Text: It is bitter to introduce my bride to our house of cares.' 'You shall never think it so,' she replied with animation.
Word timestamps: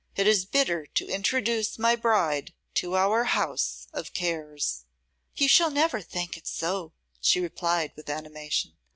It 0.15 0.25
is 0.25 0.45
bitter 0.47 0.87
to 0.87 1.07
introduce 1.13 1.77
my 1.77 1.95
bride 1.95 2.55
to 2.73 2.97
our 2.97 3.25
house 3.25 3.87
of 3.93 4.13
cares.' 4.13 4.85
'You 5.35 5.47
shall 5.47 5.69
never 5.69 6.01
think 6.01 6.35
it 6.37 6.47
so,' 6.47 6.93
she 7.19 7.39
replied 7.39 7.91
with 7.95 8.09
animation. 8.09 8.73